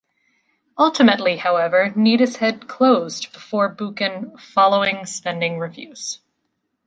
[0.79, 6.21] Ultimately, however, Neatishead closed before Buchan following spending reviews.